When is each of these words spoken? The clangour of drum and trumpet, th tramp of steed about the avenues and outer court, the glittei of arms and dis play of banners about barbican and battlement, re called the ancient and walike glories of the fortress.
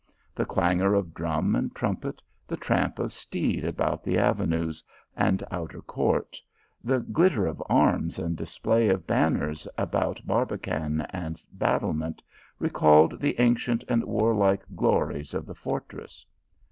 The 0.33 0.45
clangour 0.47 0.95
of 0.95 1.13
drum 1.13 1.55
and 1.55 1.75
trumpet, 1.75 2.23
th 2.49 2.59
tramp 2.59 2.97
of 2.97 3.13
steed 3.13 3.63
about 3.63 4.03
the 4.03 4.17
avenues 4.17 4.83
and 5.15 5.43
outer 5.51 5.83
court, 5.83 6.41
the 6.83 7.01
glittei 7.01 7.47
of 7.47 7.61
arms 7.69 8.17
and 8.17 8.35
dis 8.35 8.57
play 8.57 8.89
of 8.89 9.05
banners 9.05 9.67
about 9.77 10.19
barbican 10.25 11.01
and 11.11 11.39
battlement, 11.53 12.23
re 12.57 12.71
called 12.71 13.19
the 13.19 13.39
ancient 13.39 13.83
and 13.87 14.01
walike 14.01 14.63
glories 14.75 15.35
of 15.35 15.45
the 15.45 15.53
fortress. 15.53 16.25